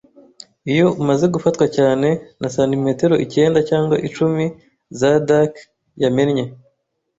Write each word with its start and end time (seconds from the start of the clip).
Iyo 0.71 0.87
umaze 1.01 1.25
gufatwa 1.33 1.65
cyane, 1.77 2.07
na 2.41 2.47
santimetero 2.55 3.15
icyenda 3.25 3.59
cyangwa 3.69 3.95
icumi 4.07 4.45
za 4.99 5.11
dirk 5.27 5.53
yamennye 6.03 6.45